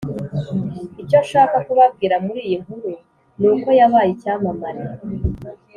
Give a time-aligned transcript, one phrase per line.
[1.01, 2.91] Icyo nshaka kubabwira muri iyi nkuru
[3.39, 4.83] ni uko yabaye icyamamare